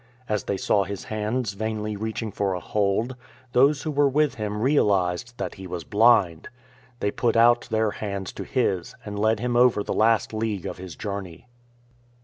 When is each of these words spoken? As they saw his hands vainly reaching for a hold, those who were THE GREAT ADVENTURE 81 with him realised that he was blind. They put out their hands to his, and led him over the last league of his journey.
As 0.27 0.45
they 0.45 0.57
saw 0.57 0.83
his 0.83 1.03
hands 1.03 1.53
vainly 1.53 1.95
reaching 1.95 2.31
for 2.31 2.55
a 2.55 2.59
hold, 2.59 3.15
those 3.51 3.83
who 3.83 3.91
were 3.91 4.05
THE 4.05 4.09
GREAT 4.09 4.23
ADVENTURE 4.23 4.45
81 4.47 4.53
with 4.55 4.55
him 4.55 4.61
realised 4.65 5.37
that 5.37 5.53
he 5.53 5.67
was 5.67 5.83
blind. 5.83 6.49
They 7.01 7.11
put 7.11 7.37
out 7.37 7.67
their 7.69 7.91
hands 7.91 8.33
to 8.33 8.43
his, 8.43 8.95
and 9.05 9.19
led 9.19 9.39
him 9.39 9.55
over 9.55 9.83
the 9.83 9.93
last 9.93 10.33
league 10.33 10.65
of 10.65 10.79
his 10.79 10.95
journey. 10.95 11.45